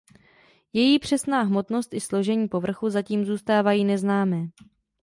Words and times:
Její 0.73 0.99
přesná 0.99 1.41
hmotnost 1.41 1.93
i 1.93 2.01
složení 2.01 2.47
povrchu 2.47 2.89
zatím 2.89 3.25
zůstávají 3.25 3.85
neznámé. 3.85 4.47